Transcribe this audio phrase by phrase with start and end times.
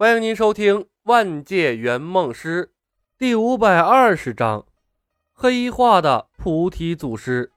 [0.00, 2.68] 欢迎您收听《万界圆梦师》
[3.18, 4.64] 第五百二十章：
[5.34, 7.52] 黑化的菩提祖师。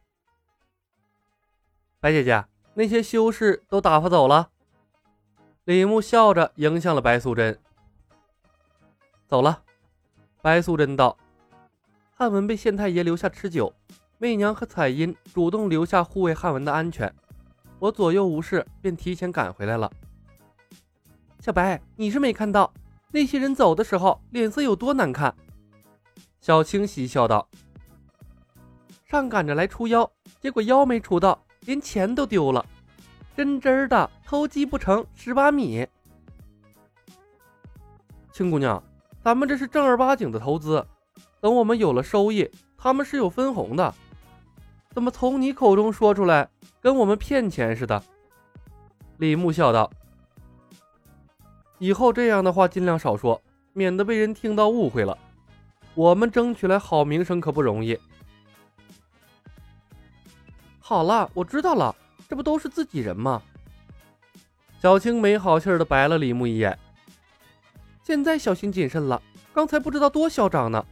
[2.01, 2.43] 白姐姐，
[2.73, 4.49] 那些修士都打发走了。
[5.63, 7.57] 李牧笑着迎向了白素贞。
[9.25, 9.64] 走了。
[10.41, 11.18] 白素贞道
[12.14, 13.73] ：“汉文被县太爷留下吃酒，
[14.18, 17.16] 媚娘和彩音主动留下护卫汉文的安全，
[17.80, 19.89] 我左右无事，便提前赶回来了。”
[21.44, 22.73] 小白，你是没看到
[23.12, 25.36] 那些人走的时候脸色有多难看？
[26.39, 27.46] 小青嬉笑道
[29.04, 32.66] ：“上赶着来除妖，结果妖没除到，连钱都丢了，
[33.36, 35.86] 真真的偷鸡不成蚀把米。”
[38.31, 38.81] 青姑娘，
[39.22, 40.88] 咱们这是正儿八经的投资，
[41.42, 43.94] 等我们有了收益，他们是有分红的，
[44.92, 48.02] 怎么从你口中说出来，跟我们骗钱似的？
[49.17, 49.92] 李牧笑道。
[51.83, 55.17] 以后这样的话尽量少说，免得被人听到误会了。
[55.95, 58.00] 我们争取来好名声可不容易。
[60.80, 61.94] 好了，我知道了，
[62.30, 63.44] 这不都是自己人吗？
[64.80, 66.80] 小青没好气的白了李牧一眼。
[68.02, 69.22] 现在小心谨慎了，
[69.54, 70.86] 刚才不知道多嚣张呢。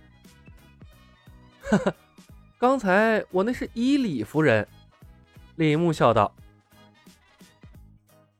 [1.61, 1.93] 哈哈，
[2.59, 4.67] 刚才我那是依李夫人。
[5.55, 6.35] 李牧笑道：“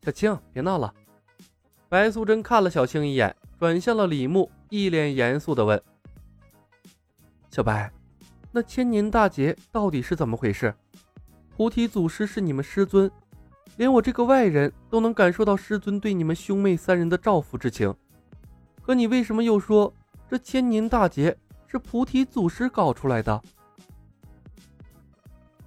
[0.03, 0.94] 小青，别闹了。”
[1.92, 5.84] 白素贞看了小青一眼，转向了李牧，一脸严肃地问
[7.52, 7.92] ：“小白，
[8.50, 10.73] 那千年大劫到底是怎么回事？
[11.50, 13.12] 菩提祖师是你们师尊，
[13.75, 17.94] 连我这个外人都能感受到师尊对你们兄妹三人的照拂之情。
[18.81, 19.94] 可你为什么又说
[20.30, 23.42] 这千年大劫是菩提祖师搞出来的？”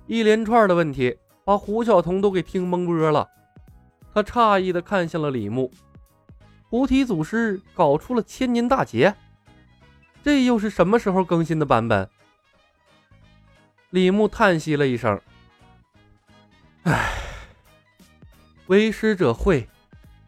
[0.09, 3.29] 一连串的问题把胡晓彤都给听懵波了，
[4.15, 5.71] 他诧异的看向了李牧。
[6.75, 9.15] 菩提祖师搞出了千年大劫，
[10.25, 12.11] 这又是什么时候更新的版本？
[13.91, 15.21] 李牧叹息了一声
[16.83, 17.15] ：“唉，
[18.67, 19.69] 为师者会，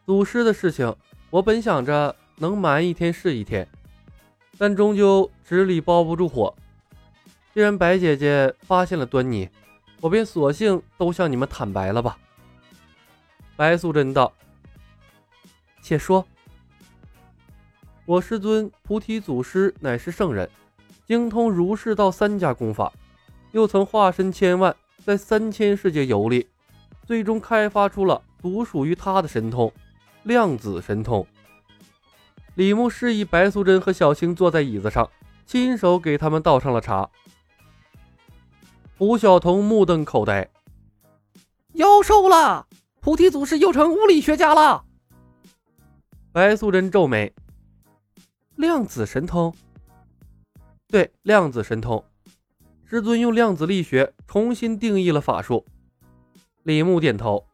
[0.07, 0.95] 祖师的事情，
[1.31, 3.67] 我本想着能瞒一天是一天，
[4.57, 6.55] 但终究纸里包不住火。
[7.53, 9.51] 既然白姐姐发现了端倪，
[10.01, 12.17] 我便索性都向你们坦白了吧。”
[13.57, 14.33] 白素贞道
[15.83, 16.25] ：“且说。”
[18.07, 20.49] 我师尊菩提祖师乃是圣人，
[21.09, 22.93] 精通儒释道三家功法，
[23.51, 24.75] 又曾化身千万，
[25.05, 26.47] 在三千世界游历，
[27.05, 29.73] 最终开发出了独属于他的神通——
[30.23, 31.27] 量子神通。
[32.55, 35.11] 李牧示意白素贞和小青坐在椅子上，
[35.45, 37.11] 亲手给他们倒上了茶。
[38.97, 40.49] 胡晓彤目瞪口呆
[41.75, 42.69] ：“妖兽了！
[43.01, 44.85] 菩提祖师又成物理学家了！”
[46.31, 47.33] 白素贞皱眉。
[48.57, 49.55] 量子神通，
[50.89, 52.03] 对，量子神通，
[52.87, 55.67] 师尊用量子力学重新定义了法术。
[56.63, 57.47] 李牧点头，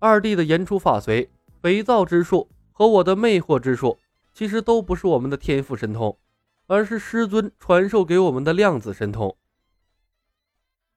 [0.00, 1.30] 二弟的言出法随、
[1.62, 3.96] 肥皂之术和我的魅惑之术，
[4.32, 6.18] 其实都不是我们的天赋神通，
[6.66, 9.36] 而是师尊传授给我们的量子神通。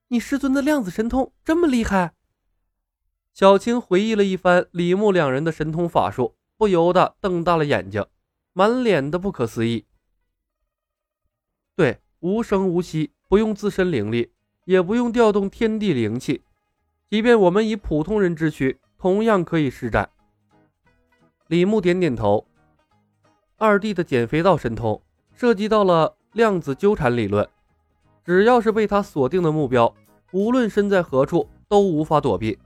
[0.07, 2.13] 你师尊的量子神通这么厉害？
[3.31, 8.03] 小青回忆了一番李牧两人的神通法术，不由得瞪大了眼睛。
[8.57, 9.85] 满脸的不可思议。
[11.75, 14.31] 对，无声无息，不用自身灵力，
[14.65, 16.41] 也不用调动天地灵气，
[17.07, 20.09] 即便我们以普通人之躯，同样可以施展。
[21.45, 22.47] 李牧点点头。
[23.57, 24.99] 二弟的减肥道神通
[25.35, 27.47] 涉及到了量子纠缠理论，
[28.25, 29.93] 只要是被他锁定的目标，
[30.31, 32.57] 无论身在何处，都无法躲避。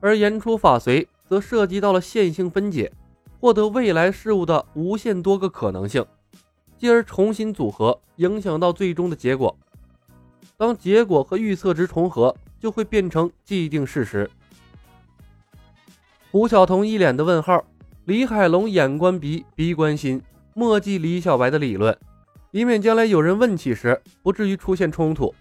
[0.00, 2.90] 而言出法随则涉及到了线性分解。
[3.38, 6.04] 获得未来事物的无限多个可能性，
[6.78, 9.56] 继而重新组合，影响到最终的结果。
[10.56, 14.28] 当结果和预测值重合，就会变成既定事实。
[16.30, 17.62] 胡晓彤一脸的问号，
[18.06, 20.22] 李海龙眼观鼻，鼻观心，
[20.54, 21.96] 墨迹李小白的理论，
[22.50, 25.34] 以免将来有人问起时，不至于出现冲突。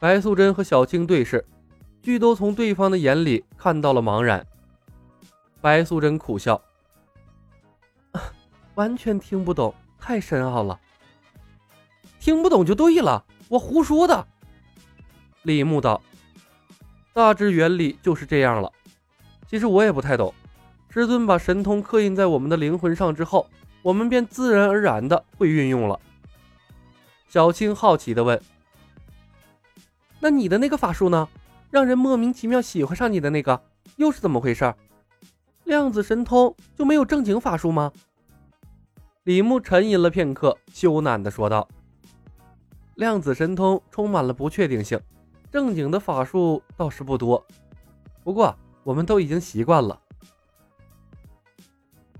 [0.00, 1.44] 白素贞和小青对视，
[2.02, 4.44] 俱都从对方的眼里看到了茫然。
[5.64, 6.60] 白素贞苦笑，
[8.74, 10.78] 完全听不懂，太深奥了。
[12.20, 14.26] 听不懂就对了，我胡说的。
[15.44, 16.02] 李牧道
[17.14, 18.70] ：“大致原理就是这样了。
[19.48, 20.34] 其实我也不太懂。
[20.90, 23.48] 师尊把神通刻印在我们的灵魂上之后，
[23.80, 25.98] 我们便自然而然的会运用了。”
[27.26, 28.38] 小青好奇的问
[30.20, 31.26] ：“那你的那个法术呢？
[31.70, 33.62] 让人莫名其妙喜欢上你的那个，
[33.96, 34.70] 又是怎么回事？”
[35.64, 37.90] 量子神通就没有正经法术吗？
[39.24, 41.66] 李牧沉吟了片刻，羞赧地说道
[42.96, 45.00] ：“量子神通充满了不确定性，
[45.50, 47.42] 正经的法术倒是不多。
[48.22, 49.98] 不过我们都已经习惯了。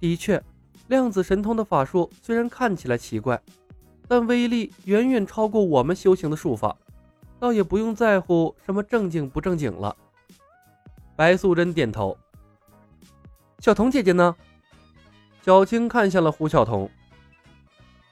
[0.01, 0.43] 的确，
[0.89, 3.39] 量子神通的法术虽然看起来奇怪，
[4.09, 6.75] 但威力远远超过我们修行的术法，
[7.39, 9.95] 倒也不用在乎什么正经不正经了。”
[11.15, 12.17] 白素贞点头。
[13.65, 14.37] 小童姐姐呢？
[15.43, 16.91] 小青看向了胡晓彤，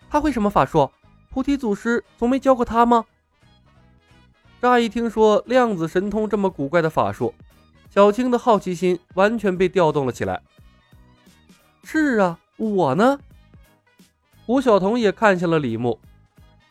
[0.09, 0.91] 他会什么法术？
[1.29, 3.05] 菩提祖师从没教过他吗？
[4.63, 7.35] 乍一听说量子神通这么古怪的法术，
[7.91, 10.41] 小青的好奇心完全被调动了起来。
[11.85, 13.21] 是啊，我呢？
[14.47, 16.01] 胡晓彤也看向了李牧，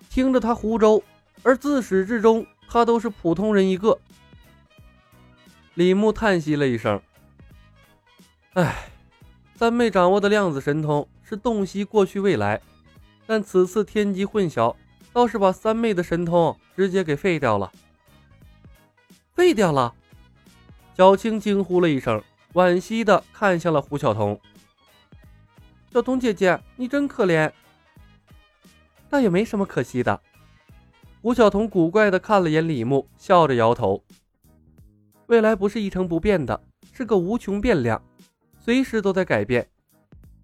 [0.09, 1.03] 听着他胡诌，
[1.43, 3.99] 而自始至终他都是普通人一个。
[5.75, 6.99] 李牧叹息了一声，
[8.53, 8.87] 唉。
[9.55, 12.59] 三妹掌握的量子神通是洞悉过去未来，
[13.27, 14.75] 但此次天机混淆，
[15.13, 17.71] 倒是把三妹的神通直接给废掉了。
[19.35, 19.93] 废掉了！
[20.97, 22.19] 小青惊呼了一声，
[22.53, 24.39] 惋惜的看向了胡晓彤。
[25.93, 27.51] 小彤姐姐，你真可怜。
[29.11, 30.19] 倒也没什么可惜的。
[31.21, 34.03] 胡晓彤古怪的看了眼李牧，笑着摇头。
[35.27, 36.59] 未来不是一成不变的，
[36.91, 38.01] 是个无穷变量。
[38.63, 39.67] 随时都在改变，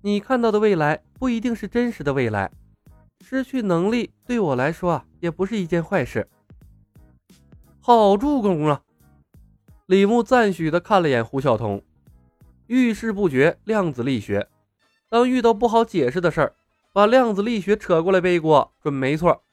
[0.02, 2.52] 你看到的未来不一定是真实的未来。
[3.22, 6.28] 失去能力对我来说啊，也不是一件坏事。
[7.80, 8.82] 好助攻啊！
[9.86, 11.84] 李牧赞许的看了眼胡晓彤，
[12.66, 14.50] 遇事不决，量子力学。
[15.10, 16.56] 当遇到不好解释的事儿，
[16.92, 19.44] 把量子力学扯过来背锅，准没错。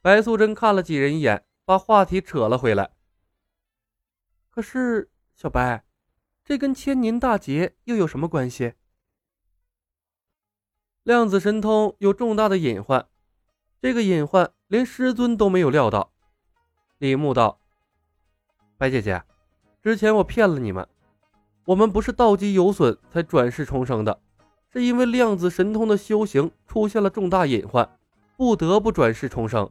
[0.00, 2.90] 白素贞看了几人一眼，把话题扯了回来。
[4.48, 5.82] 可是小白。
[6.52, 8.74] 这跟千年大劫又有什么关系？
[11.02, 13.06] 量子神通有重大的隐患，
[13.80, 16.12] 这个隐患连师尊都没有料到。
[16.98, 17.58] 李牧道
[18.76, 19.22] ：“白姐姐，
[19.82, 20.86] 之前我骗了你们，
[21.64, 24.20] 我们不是道基有损才转世重生的，
[24.70, 27.88] 是因为量子神通的修行出现了重大隐患，
[28.36, 29.70] 不得不转世重生。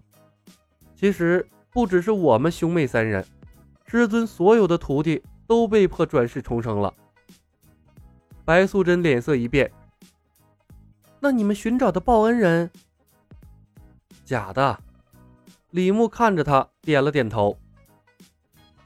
[0.95, 3.23] 其实不只是我们兄妹三人，
[3.85, 5.21] 师尊所有的徒弟。”
[5.51, 6.94] 都被迫转世重生了。
[8.45, 9.69] 白素贞脸色一变。
[11.19, 12.71] 那你们寻找的报恩人？
[14.24, 14.80] 假的。
[15.71, 17.57] 李牧看着他，点了点头。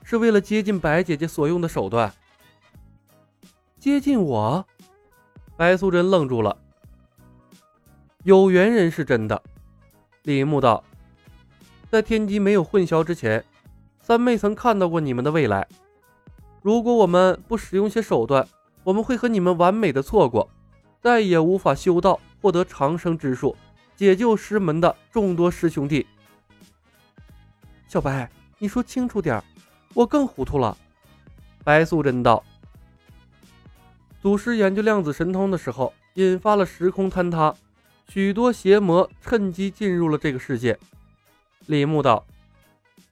[0.01, 2.11] 是为了接近白姐姐所用的手段。
[3.77, 4.65] 接近我？
[5.55, 6.57] 白素贞愣住了。
[8.23, 9.39] 有缘人是真的。
[10.23, 10.83] 李牧道，
[11.91, 13.45] 在天机没有混淆之前，
[13.99, 15.67] 三妹曾看到过你们的未来。
[16.65, 18.47] 如果我们不使用些手段，
[18.83, 20.49] 我们会和你们完美的错过，
[20.99, 23.55] 再也无法修道，获得长生之术，
[23.95, 26.07] 解救师门的众多师兄弟。
[27.87, 28.27] 小白，
[28.57, 29.43] 你说清楚点
[29.93, 30.75] 我更糊涂了。
[31.63, 32.43] 白素贞道
[34.19, 37.53] ：“祖师研究量子神通的时候，引发了时空坍塌，
[38.07, 40.79] 许多邪魔趁机进入了这个世界。”
[41.67, 42.25] 李牧道：“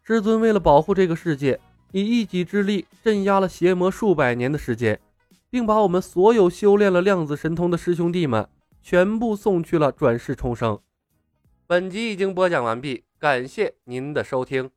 [0.01, 1.59] 师尊为了保护这个世界。”
[1.93, 4.99] 以一己之力镇压了邪魔数百年的时间，
[5.49, 8.49] 并把我们所有修炼了量子神通的师兄弟们
[8.81, 10.79] 全部送去了转世重生。
[11.67, 14.71] 本集已经播讲完毕，感谢您的收听。